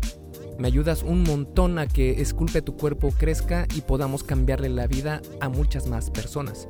me 0.61 0.69
ayudas 0.69 1.03
un 1.03 1.23
montón 1.23 1.79
a 1.79 1.87
que 1.87 2.21
Esculpe 2.21 2.61
tu 2.61 2.77
cuerpo 2.77 3.13
crezca 3.17 3.67
y 3.75 3.81
podamos 3.81 4.23
cambiarle 4.23 4.69
la 4.69 4.87
vida 4.87 5.23
a 5.41 5.49
muchas 5.49 5.89
más 5.89 6.11
personas. 6.11 6.69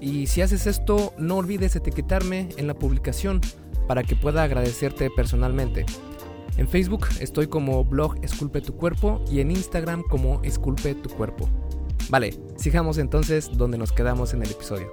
Y 0.00 0.26
si 0.26 0.42
haces 0.42 0.66
esto, 0.66 1.14
no 1.16 1.36
olvides 1.36 1.76
etiquetarme 1.76 2.48
en 2.56 2.66
la 2.66 2.74
publicación 2.74 3.40
para 3.86 4.02
que 4.02 4.16
pueda 4.16 4.42
agradecerte 4.42 5.10
personalmente. 5.10 5.86
En 6.56 6.66
Facebook 6.66 7.06
estoy 7.20 7.46
como 7.46 7.84
blog 7.84 8.16
Esculpe 8.22 8.60
tu 8.60 8.74
cuerpo 8.74 9.24
y 9.30 9.40
en 9.40 9.52
Instagram 9.52 10.02
como 10.02 10.42
Esculpe 10.42 10.96
tu 10.96 11.08
cuerpo. 11.08 11.48
Vale, 12.10 12.34
sigamos 12.56 12.98
entonces 12.98 13.48
donde 13.56 13.78
nos 13.78 13.92
quedamos 13.92 14.34
en 14.34 14.42
el 14.42 14.50
episodio. 14.50 14.90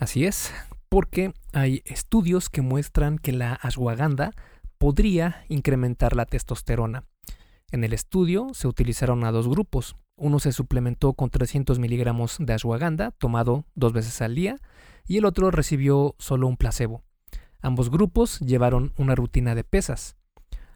Así 0.00 0.26
es, 0.26 0.52
porque 0.88 1.32
hay 1.52 1.82
estudios 1.84 2.48
que 2.48 2.60
muestran 2.60 3.18
que 3.18 3.32
la 3.32 3.54
ashwagandha 3.54 4.32
podría 4.78 5.44
incrementar 5.48 6.16
la 6.16 6.26
testosterona. 6.26 7.04
En 7.70 7.84
el 7.84 7.92
estudio 7.92 8.48
se 8.52 8.68
utilizaron 8.68 9.24
a 9.24 9.32
dos 9.32 9.48
grupos. 9.48 9.96
Uno 10.16 10.38
se 10.38 10.52
suplementó 10.52 11.14
con 11.14 11.30
300 11.30 11.78
miligramos 11.78 12.36
de 12.38 12.52
ashwagandha, 12.52 13.10
tomado 13.12 13.64
dos 13.74 13.92
veces 13.92 14.22
al 14.22 14.34
día, 14.34 14.56
y 15.06 15.18
el 15.18 15.24
otro 15.24 15.50
recibió 15.50 16.14
solo 16.18 16.46
un 16.46 16.56
placebo. 16.56 17.02
Ambos 17.60 17.90
grupos 17.90 18.40
llevaron 18.40 18.92
una 18.96 19.14
rutina 19.14 19.54
de 19.54 19.64
pesas. 19.64 20.16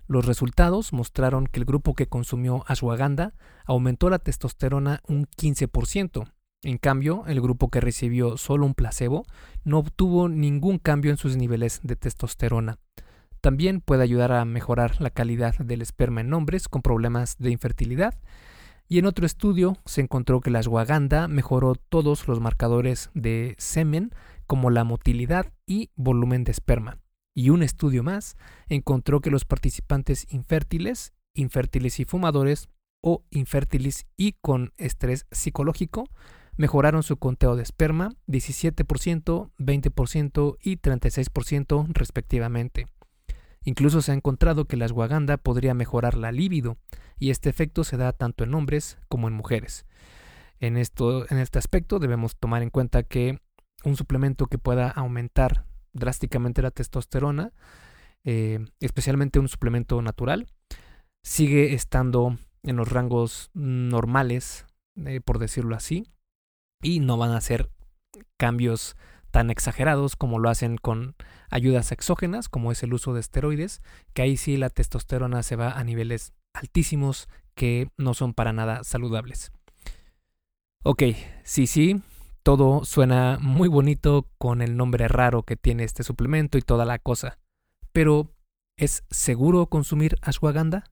Los 0.06 0.24
resultados 0.24 0.92
mostraron 0.92 1.46
que 1.46 1.60
el 1.60 1.66
grupo 1.66 1.94
que 1.94 2.08
consumió 2.08 2.64
ashwagandha 2.66 3.34
aumentó 3.66 4.08
la 4.08 4.18
testosterona 4.18 5.02
un 5.06 5.26
15%. 5.26 6.32
En 6.62 6.78
cambio, 6.78 7.24
el 7.26 7.40
grupo 7.40 7.68
que 7.68 7.80
recibió 7.80 8.38
solo 8.38 8.66
un 8.66 8.74
placebo 8.74 9.24
no 9.64 9.78
obtuvo 9.78 10.28
ningún 10.28 10.78
cambio 10.78 11.10
en 11.10 11.18
sus 11.18 11.36
niveles 11.36 11.80
de 11.84 11.94
testosterona. 11.94 12.78
También 13.48 13.80
puede 13.80 14.02
ayudar 14.02 14.30
a 14.32 14.44
mejorar 14.44 15.00
la 15.00 15.08
calidad 15.08 15.56
del 15.56 15.80
esperma 15.80 16.20
en 16.20 16.34
hombres 16.34 16.68
con 16.68 16.82
problemas 16.82 17.38
de 17.38 17.50
infertilidad. 17.50 18.14
Y 18.88 18.98
en 18.98 19.06
otro 19.06 19.24
estudio 19.24 19.78
se 19.86 20.02
encontró 20.02 20.42
que 20.42 20.50
la 20.50 20.58
ashwagandha 20.58 21.28
mejoró 21.28 21.74
todos 21.74 22.28
los 22.28 22.40
marcadores 22.40 23.08
de 23.14 23.54
semen 23.56 24.10
como 24.46 24.68
la 24.68 24.84
motilidad 24.84 25.50
y 25.66 25.88
volumen 25.96 26.44
de 26.44 26.52
esperma. 26.52 26.98
Y 27.34 27.48
un 27.48 27.62
estudio 27.62 28.02
más 28.02 28.36
encontró 28.68 29.22
que 29.22 29.30
los 29.30 29.46
participantes 29.46 30.26
infértiles, 30.28 31.14
infértiles 31.32 32.00
y 32.00 32.04
fumadores 32.04 32.68
o 33.02 33.24
infértiles 33.30 34.06
y 34.18 34.32
con 34.42 34.74
estrés 34.76 35.24
psicológico 35.30 36.04
mejoraron 36.58 37.02
su 37.02 37.16
conteo 37.16 37.56
de 37.56 37.62
esperma 37.62 38.10
17%, 38.26 39.52
20% 39.56 40.56
y 40.60 40.76
36% 40.76 41.86
respectivamente. 41.94 42.88
Incluso 43.68 44.00
se 44.00 44.12
ha 44.12 44.14
encontrado 44.14 44.64
que 44.64 44.78
la 44.78 44.86
ashwagandha 44.86 45.36
podría 45.36 45.74
mejorar 45.74 46.16
la 46.16 46.32
libido, 46.32 46.78
y 47.18 47.28
este 47.28 47.50
efecto 47.50 47.84
se 47.84 47.98
da 47.98 48.14
tanto 48.14 48.44
en 48.44 48.54
hombres 48.54 48.98
como 49.08 49.28
en 49.28 49.34
mujeres. 49.34 49.84
En, 50.58 50.78
esto, 50.78 51.30
en 51.30 51.36
este 51.36 51.58
aspecto 51.58 51.98
debemos 51.98 52.34
tomar 52.34 52.62
en 52.62 52.70
cuenta 52.70 53.02
que 53.02 53.42
un 53.84 53.94
suplemento 53.94 54.46
que 54.46 54.56
pueda 54.56 54.88
aumentar 54.88 55.66
drásticamente 55.92 56.62
la 56.62 56.70
testosterona, 56.70 57.52
eh, 58.24 58.64
especialmente 58.80 59.38
un 59.38 59.48
suplemento 59.48 60.00
natural, 60.00 60.46
sigue 61.22 61.74
estando 61.74 62.38
en 62.62 62.76
los 62.76 62.88
rangos 62.88 63.50
normales, 63.52 64.64
eh, 65.04 65.20
por 65.20 65.38
decirlo 65.38 65.76
así, 65.76 66.06
y 66.80 67.00
no 67.00 67.18
van 67.18 67.32
a 67.32 67.42
ser 67.42 67.70
cambios 68.38 68.96
tan 69.30 69.50
exagerados 69.50 70.16
como 70.16 70.38
lo 70.38 70.50
hacen 70.50 70.76
con 70.76 71.14
ayudas 71.50 71.92
exógenas, 71.92 72.48
como 72.48 72.72
es 72.72 72.82
el 72.82 72.94
uso 72.94 73.14
de 73.14 73.20
esteroides, 73.20 73.82
que 74.14 74.22
ahí 74.22 74.36
sí 74.36 74.56
la 74.56 74.70
testosterona 74.70 75.42
se 75.42 75.56
va 75.56 75.72
a 75.72 75.84
niveles 75.84 76.32
altísimos 76.54 77.28
que 77.54 77.90
no 77.96 78.14
son 78.14 78.34
para 78.34 78.52
nada 78.52 78.84
saludables. 78.84 79.52
Ok, 80.84 81.02
sí, 81.44 81.66
sí, 81.66 82.02
todo 82.42 82.84
suena 82.84 83.38
muy 83.40 83.68
bonito 83.68 84.30
con 84.38 84.62
el 84.62 84.76
nombre 84.76 85.08
raro 85.08 85.42
que 85.42 85.56
tiene 85.56 85.84
este 85.84 86.02
suplemento 86.02 86.56
y 86.56 86.62
toda 86.62 86.84
la 86.84 86.98
cosa, 86.98 87.38
pero 87.92 88.32
¿es 88.76 89.04
seguro 89.10 89.66
consumir 89.66 90.16
ashwagandha? 90.22 90.84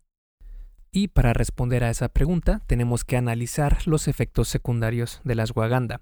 Y 0.90 1.09
para 1.09 1.33
responder 1.33 1.85
a 1.85 1.90
esa 1.90 2.09
pregunta 2.09 2.62
tenemos 2.66 3.05
que 3.05 3.16
analizar 3.16 3.87
los 3.87 4.09
efectos 4.09 4.49
secundarios 4.49 5.21
de 5.25 5.35
la 5.35 5.45
ashwagandha. 5.45 6.00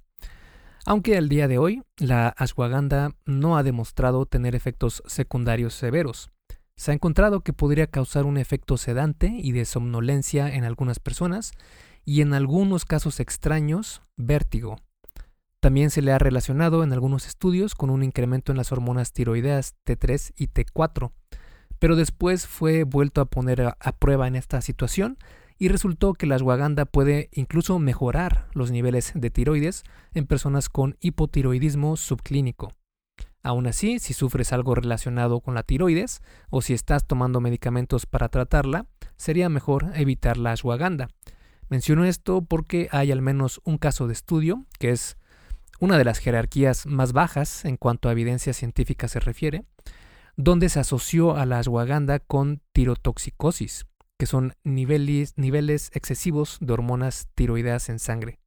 Aunque 0.87 1.17
al 1.17 1.31
día 1.31 1.49
de 1.49 1.57
hoy 1.57 1.83
la 1.97 2.29
ashwagandha 2.29 3.13
no 3.25 3.57
ha 3.57 3.63
demostrado 3.63 4.27
tener 4.27 4.55
efectos 4.55 5.03
secundarios 5.07 5.73
severos. 5.73 6.31
Se 6.77 6.91
ha 6.91 6.95
encontrado 6.95 7.41
que 7.41 7.55
podría 7.55 7.87
causar 7.87 8.27
un 8.27 8.37
efecto 8.37 8.77
sedante 8.77 9.29
y 9.29 9.53
de 9.53 9.65
somnolencia 9.65 10.55
en 10.55 10.65
algunas 10.65 10.99
personas 10.99 11.53
y 12.05 12.21
en 12.21 12.35
algunos 12.35 12.85
casos 12.85 13.19
extraños, 13.19 14.03
vértigo. 14.17 14.77
También 15.61 15.89
se 15.89 16.03
le 16.03 16.13
ha 16.13 16.19
relacionado 16.19 16.85
en 16.85 16.93
algunos 16.93 17.27
estudios 17.27 17.75
con 17.75 17.89
un 17.89 18.03
incremento 18.03 18.53
en 18.53 18.59
las 18.59 18.71
hormonas 18.71 19.13
tiroideas 19.13 19.77
T3 19.87 20.35
y 20.37 20.49
T4, 20.49 21.13
pero 21.79 21.97
después 21.97 22.47
fue 22.47 22.85
vuelto 22.85 23.23
a 23.23 23.27
poner 23.27 23.63
a, 23.63 23.93
prueba 23.99 24.29
en 24.29 24.37
esta 24.37 24.61
situación 24.61 25.17
y 25.59 25.69
resultó 25.69 26.15
que 26.15 26.27
la 26.27 26.37
ashwagandha 26.37 26.85
puede 26.85 27.29
incluso 27.33 27.79
mejorar 27.79 28.49
los 28.55 28.71
niveles 28.71 29.13
de 29.15 29.31
tiroides 29.31 29.85
en 30.13 30.27
personas 30.27 30.69
con 30.69 30.97
hipotiroidismo 31.01 31.97
subclínico. 31.97 32.73
Aún 33.43 33.67
así, 33.67 33.99
si 33.99 34.15
sufres 34.15 34.53
algo 34.53 34.75
relacionado 34.75 35.41
con 35.41 35.55
la 35.55 35.63
tiroides 35.63 36.23
o 36.49 36.63
si 36.63 36.73
estás 36.73 37.07
tomando 37.07 37.41
medicamentos 37.41 38.07
para 38.07 38.31
tratarla, 38.31 38.87
sería 39.17 39.51
mejor 39.51 39.93
evitar 39.95 40.39
la 40.39 40.53
ashwagandha. 40.53 41.09
Menciono 41.69 42.05
esto 42.05 42.43
porque 42.43 42.89
hay 42.91 43.13
al 43.13 43.21
menos 43.21 43.61
un 43.65 43.77
caso 43.79 44.07
de 44.07 44.15
estudio, 44.15 44.65
que 44.79 44.91
es 44.91 45.19
una 45.79 45.99
de 45.99 46.05
las 46.05 46.19
jerarquías 46.19 46.87
más 46.87 47.13
bajas 47.13 47.65
en 47.65 47.77
cuanto 47.77 48.09
a 48.09 48.13
evidencia 48.13 48.55
científica 48.55 49.09
se 49.09 49.21
refiere, 49.21 49.65
donde 50.37 50.69
se 50.69 50.81
asoció 50.81 51.37
a 51.37 51.45
la 51.47 51.59
ashwagandha 51.59 52.21
con 52.21 52.63
tirotoxicosis, 52.73 53.87
que 54.25 54.27
son 54.27 54.55
niveles, 54.65 55.35
niveles 55.37 55.91
excesivos 55.93 56.57
de 56.63 56.73
hormonas 56.73 57.29
tiroideas 57.35 57.91
en 57.91 57.99
sangre. 57.99 58.41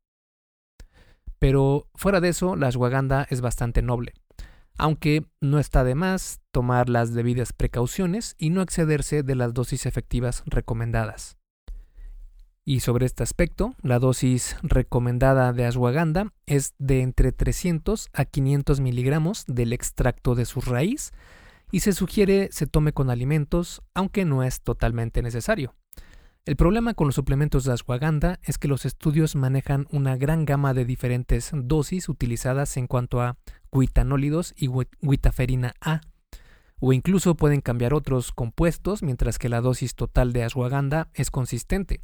Pero 1.38 1.88
fuera 1.93 2.19
de 2.19 2.29
eso, 2.29 2.55
la 2.55 2.69
ashwagandha 2.69 3.27
es 3.29 3.41
bastante 3.41 3.84
noble, 3.84 4.13
aunque 4.79 5.27
no 5.39 5.60
está 5.60 5.84
de 5.84 5.93
más 5.93 6.41
tomar 6.50 6.89
las 6.89 7.13
debidas 7.13 7.53
precauciones 7.53 8.34
y 8.39 8.50
no 8.50 8.63
excederse 8.63 9.22
de 9.22 9.36
las 9.36 9.53
dosis 9.53 9.86
efectivas 9.86 10.41
recomendadas. 10.48 11.38
Y 12.65 12.79
sobre 12.79 13.05
este 13.05 13.22
aspecto, 13.22 13.75
la 13.84 14.00
dosis 14.00 14.57
recomendada 14.63 15.53
de 15.53 15.67
ashwagandha 15.67 16.34
es 16.48 16.74
de 16.79 17.03
entre 17.03 17.31
300 17.31 18.10
a 18.13 18.25
500 18.25 18.79
miligramos 18.79 19.46
del 19.46 19.74
extracto 19.74 20.34
de 20.34 20.46
su 20.46 20.60
raíz 20.60 21.12
y 21.71 21.81
se 21.81 21.93
sugiere 21.93 22.50
se 22.51 22.67
tome 22.67 22.93
con 22.93 23.09
alimentos, 23.09 23.81
aunque 23.93 24.25
no 24.25 24.43
es 24.43 24.62
totalmente 24.62 25.21
necesario. 25.21 25.75
El 26.45 26.55
problema 26.55 26.93
con 26.93 27.07
los 27.07 27.15
suplementos 27.15 27.65
de 27.65 27.74
ashwagandha 27.74 28.39
es 28.43 28.57
que 28.57 28.69
los 28.69 28.86
estudios 28.86 29.36
manejan 29.36 29.86
una 29.91 30.15
gran 30.15 30.45
gama 30.45 30.74
de 30.74 30.86
diferentes 30.86 31.51
dosis 31.53 32.07
utilizadas 32.07 32.77
en 32.77 32.88
cuanto 32.88 33.21
a 33.21 33.36
guitanólidos 33.69 34.53
y 34.55 34.69
guitaferina 35.01 35.74
A, 35.81 36.00
o 36.79 36.93
incluso 36.93 37.36
pueden 37.36 37.59
cambiar 37.59 37.93
otros 37.93 38.31
compuestos 38.31 39.03
mientras 39.03 39.39
que 39.39 39.50
la 39.50 39.59
dosis 39.59 39.95
total 39.95 40.31
de 40.31 40.45
ashwagandha 40.45 41.09
es 41.13 41.31
consistente. 41.31 42.01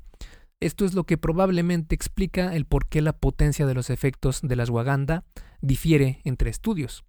Esto 0.60 0.84
es 0.84 0.94
lo 0.94 1.06
que 1.06 1.18
probablemente 1.18 1.96
explica 1.96 2.54
el 2.54 2.66
por 2.66 2.88
qué 2.88 3.02
la 3.02 3.14
potencia 3.14 3.66
de 3.66 3.76
los 3.76 3.90
efectos 3.90 4.42
de 4.42 4.58
la 4.58 4.64
ashwagandha 4.64 5.24
difiere 5.62 6.20
entre 6.26 6.50
estudios. 6.50 7.06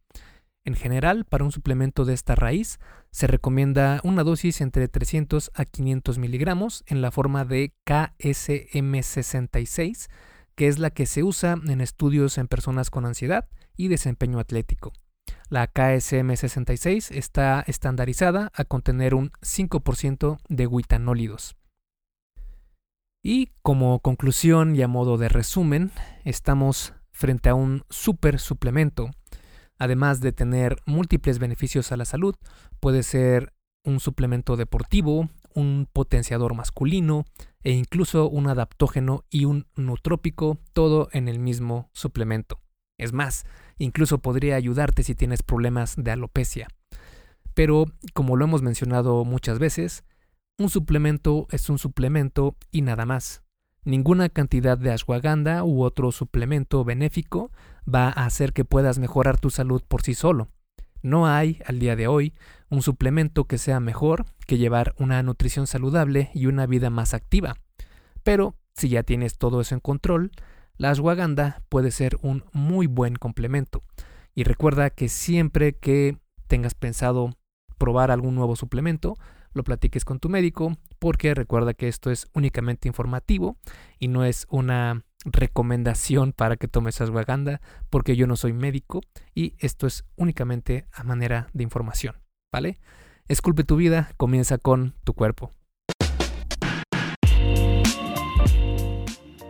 En 0.66 0.74
general, 0.74 1.26
para 1.26 1.44
un 1.44 1.52
suplemento 1.52 2.06
de 2.06 2.14
esta 2.14 2.34
raíz, 2.34 2.78
se 3.10 3.26
recomienda 3.26 4.00
una 4.02 4.24
dosis 4.24 4.62
entre 4.62 4.88
300 4.88 5.50
a 5.54 5.66
500 5.66 6.16
miligramos 6.16 6.84
en 6.86 7.02
la 7.02 7.10
forma 7.10 7.44
de 7.44 7.74
KSM66, 7.84 10.08
que 10.54 10.68
es 10.68 10.78
la 10.78 10.88
que 10.88 11.04
se 11.04 11.22
usa 11.22 11.56
en 11.66 11.82
estudios 11.82 12.38
en 12.38 12.48
personas 12.48 12.88
con 12.88 13.04
ansiedad 13.04 13.46
y 13.76 13.88
desempeño 13.88 14.38
atlético. 14.38 14.94
La 15.50 15.70
KSM66 15.70 17.14
está 17.14 17.62
estandarizada 17.66 18.50
a 18.54 18.64
contener 18.64 19.14
un 19.14 19.32
5% 19.42 20.38
de 20.48 20.66
guitanólidos. 20.66 21.58
Y 23.22 23.50
como 23.60 24.00
conclusión 24.00 24.74
y 24.76 24.80
a 24.80 24.88
modo 24.88 25.18
de 25.18 25.28
resumen, 25.28 25.90
estamos 26.24 26.94
frente 27.12 27.50
a 27.50 27.54
un 27.54 27.84
super 27.90 28.38
suplemento 28.38 29.10
además 29.78 30.20
de 30.20 30.32
tener 30.32 30.76
múltiples 30.86 31.38
beneficios 31.38 31.92
a 31.92 31.96
la 31.96 32.04
salud, 32.04 32.34
puede 32.80 33.02
ser 33.02 33.52
un 33.84 34.00
suplemento 34.00 34.56
deportivo, 34.56 35.28
un 35.54 35.88
potenciador 35.92 36.54
masculino 36.54 37.24
e 37.62 37.72
incluso 37.72 38.28
un 38.28 38.48
adaptógeno 38.48 39.24
y 39.30 39.44
un 39.44 39.66
nutrópico, 39.76 40.58
todo 40.72 41.08
en 41.12 41.28
el 41.28 41.38
mismo 41.38 41.90
suplemento. 41.92 42.60
Es 42.98 43.12
más, 43.12 43.44
incluso 43.78 44.18
podría 44.18 44.56
ayudarte 44.56 45.02
si 45.02 45.14
tienes 45.14 45.42
problemas 45.42 45.94
de 45.96 46.10
alopecia. 46.10 46.68
Pero, 47.54 47.86
como 48.12 48.36
lo 48.36 48.44
hemos 48.44 48.62
mencionado 48.62 49.24
muchas 49.24 49.58
veces, 49.58 50.04
un 50.58 50.70
suplemento 50.70 51.46
es 51.50 51.68
un 51.68 51.78
suplemento 51.78 52.56
y 52.70 52.82
nada 52.82 53.06
más. 53.06 53.43
Ninguna 53.84 54.30
cantidad 54.30 54.78
de 54.78 54.90
ashwagandha 54.90 55.62
u 55.62 55.82
otro 55.82 56.10
suplemento 56.10 56.84
benéfico 56.84 57.50
va 57.92 58.08
a 58.08 58.24
hacer 58.24 58.54
que 58.54 58.64
puedas 58.64 58.98
mejorar 58.98 59.38
tu 59.38 59.50
salud 59.50 59.82
por 59.86 60.02
sí 60.02 60.14
solo. 60.14 60.48
No 61.02 61.26
hay, 61.26 61.60
al 61.66 61.78
día 61.80 61.96
de 61.96 62.06
hoy, 62.06 62.32
un 62.70 62.80
suplemento 62.80 63.44
que 63.44 63.58
sea 63.58 63.80
mejor 63.80 64.24
que 64.46 64.56
llevar 64.56 64.94
una 64.98 65.22
nutrición 65.22 65.66
saludable 65.66 66.30
y 66.32 66.46
una 66.46 66.64
vida 66.64 66.88
más 66.88 67.12
activa. 67.12 67.56
Pero, 68.22 68.56
si 68.72 68.88
ya 68.88 69.02
tienes 69.02 69.36
todo 69.36 69.60
eso 69.60 69.74
en 69.74 69.80
control, 69.80 70.32
la 70.78 70.90
ashwagandha 70.90 71.62
puede 71.68 71.90
ser 71.90 72.16
un 72.22 72.44
muy 72.52 72.86
buen 72.86 73.16
complemento. 73.16 73.84
Y 74.34 74.44
recuerda 74.44 74.88
que 74.88 75.10
siempre 75.10 75.74
que 75.74 76.16
tengas 76.46 76.74
pensado 76.74 77.36
probar 77.78 78.10
algún 78.10 78.34
nuevo 78.34 78.56
suplemento, 78.56 79.16
lo 79.52 79.62
platiques 79.64 80.04
con 80.04 80.18
tu 80.18 80.28
médico, 80.28 80.76
porque 80.98 81.34
recuerda 81.34 81.74
que 81.74 81.88
esto 81.88 82.10
es 82.10 82.26
únicamente 82.34 82.88
informativo 82.88 83.56
y 83.98 84.08
no 84.08 84.24
es 84.24 84.46
una 84.50 85.04
recomendación 85.24 86.32
para 86.32 86.56
que 86.56 86.68
tomes 86.68 87.00
ashwagandha, 87.00 87.60
porque 87.88 88.16
yo 88.16 88.26
no 88.26 88.36
soy 88.36 88.52
médico 88.52 89.00
y 89.34 89.54
esto 89.58 89.86
es 89.86 90.04
únicamente 90.16 90.86
a 90.92 91.04
manera 91.04 91.48
de 91.52 91.62
información, 91.62 92.16
¿vale? 92.52 92.80
Esculpe 93.28 93.64
tu 93.64 93.76
vida, 93.76 94.10
comienza 94.16 94.58
con 94.58 94.94
tu 95.04 95.14
cuerpo. 95.14 95.50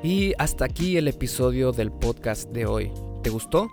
Y 0.05 0.35
hasta 0.39 0.67
aquí 0.67 0.99
el 0.99 1.09
episodio 1.09 1.73
del 1.73 1.91
podcast 1.91 2.51
de 2.51 2.67
hoy. 2.67 2.93
¿Te 3.23 3.31
gustó? 3.31 3.69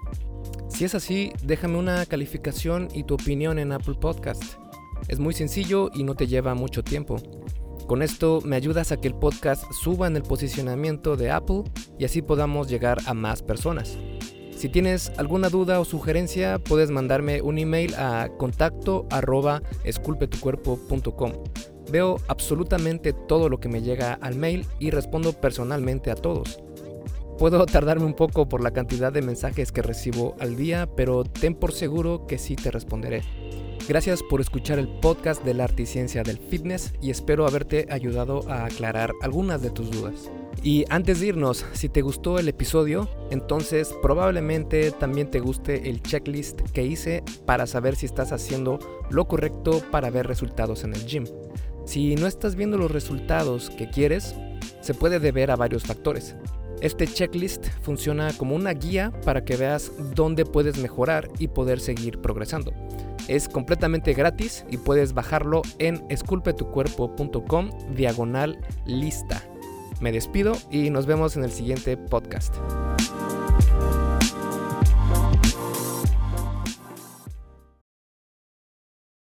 Si 0.82 0.86
es 0.86 0.96
así, 0.96 1.32
déjame 1.44 1.78
una 1.78 2.08
calificación 2.08 2.88
y 2.92 3.04
tu 3.04 3.14
opinión 3.14 3.60
en 3.60 3.72
Apple 3.72 3.94
Podcast. 4.02 4.42
Es 5.10 5.20
muy 5.20 5.36
sencillo 5.36 5.92
y 5.94 6.02
no 6.02 6.16
te 6.16 6.26
lleva 6.26 6.56
mucho 6.56 6.84
tiempo. 6.84 7.18
Con 7.86 8.02
esto 8.02 8.42
me 8.44 8.56
ayudas 8.56 8.92
a 8.92 8.98
que 8.98 9.08
el 9.08 9.14
podcast 9.14 9.64
suba 9.74 10.08
en 10.08 10.16
el 10.16 10.24
posicionamiento 10.24 11.18
de 11.18 11.30
Apple 11.30 11.66
y 12.00 12.06
así 12.06 12.24
podamos 12.24 12.68
llegar 12.68 12.98
a 13.06 13.14
más 13.14 13.44
personas. 13.44 13.96
Si 14.58 14.70
tienes 14.70 15.12
alguna 15.18 15.50
duda 15.50 15.80
o 15.80 15.86
sugerencia, 15.86 16.58
puedes 16.58 16.90
mandarme 16.90 17.44
un 17.44 17.60
email 17.60 17.94
a 17.94 18.30
contacto. 18.40 19.08
Veo 21.92 22.18
absolutamente 22.28 23.14
todo 23.14 23.50
lo 23.50 23.60
que 23.60 23.70
me 23.70 23.84
llega 23.84 24.14
al 24.14 24.34
mail 24.34 24.66
y 24.80 24.90
respondo 24.90 25.34
personalmente 25.34 26.10
a 26.10 26.16
todos. 26.16 26.58
Puedo 27.38 27.66
tardarme 27.66 28.06
un 28.06 28.14
poco 28.14 28.48
por 28.48 28.62
la 28.62 28.72
cantidad 28.72 29.12
de 29.12 29.22
mensajes 29.22 29.72
que 29.72 29.82
recibo 29.82 30.36
al 30.40 30.56
día, 30.56 30.88
pero 30.96 31.24
ten 31.24 31.56
por 31.56 31.72
seguro 31.72 32.28
que 32.28 32.38
sí 32.38 32.56
te 32.56 32.72
responderé. 32.72 33.24
Gracias 33.88 34.22
por 34.24 34.42
escuchar 34.42 34.80
el 34.80 34.88
podcast 34.88 35.44
de 35.44 35.54
la 35.54 35.66
arte 35.66 35.84
y 35.84 35.86
ciencia 35.86 36.24
del 36.24 36.38
fitness 36.38 36.94
y 37.02 37.10
espero 37.10 37.48
haberte 37.48 37.88
ayudado 37.90 38.48
a 38.50 38.66
aclarar 38.66 39.12
algunas 39.22 39.62
de 39.62 39.72
tus 39.72 39.90
dudas. 39.90 40.30
Y 40.64 40.86
antes 40.90 41.20
de 41.20 41.28
irnos, 41.28 41.66
si 41.74 41.90
te 41.90 42.02
gustó 42.02 42.38
el 42.38 42.48
episodio, 42.48 43.10
entonces 43.32 43.96
probablemente 44.02 44.92
también 44.92 45.32
te 45.32 45.40
guste 45.40 45.90
el 45.90 46.04
checklist 46.04 46.62
que 46.72 46.86
hice 46.86 47.24
para 47.46 47.66
saber 47.66 47.96
si 47.96 48.06
estás 48.06 48.32
haciendo 48.32 48.78
lo 49.10 49.28
correcto 49.28 49.82
para 49.92 50.12
ver 50.12 50.28
resultados 50.28 50.84
en 50.84 50.94
el 50.94 51.06
gym. 51.06 51.26
Si 51.86 52.16
no 52.16 52.28
estás 52.28 52.56
viendo 52.56 52.78
los 52.78 52.92
resultados 52.92 53.72
que 53.72 53.90
quieres, 53.90 54.36
se 54.82 54.94
puede 54.94 55.20
deber 55.20 55.50
a 55.50 55.56
varios 55.56 55.84
factores. 55.84 56.36
Este 56.82 57.06
checklist 57.06 57.68
funciona 57.84 58.36
como 58.38 58.56
una 58.56 58.74
guía 58.74 59.12
para 59.24 59.46
que 59.46 59.56
veas 59.56 59.92
dónde 60.16 60.46
puedes 60.46 60.78
mejorar 60.80 61.30
y 61.38 61.48
poder 61.48 61.80
seguir 61.80 62.20
progresando. 62.20 62.74
Es 63.28 63.48
completamente 63.48 64.14
gratis 64.14 64.66
y 64.70 64.78
puedes 64.78 65.14
bajarlo 65.14 65.62
en 65.78 66.04
esculpetucuerpo.com 66.10 67.70
diagonal 67.96 68.60
lista. 68.86 69.44
Me 70.00 70.12
despido 70.12 70.54
y 70.72 70.90
nos 70.90 71.06
vemos 71.06 71.38
en 71.38 71.44
el 71.44 71.52
siguiente 71.52 71.96
podcast. 71.98 72.56